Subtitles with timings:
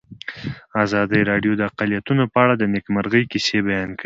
[0.83, 3.99] ازادي راډیو د اقلیتونه په اړه د نېکمرغۍ کیسې بیان کړې.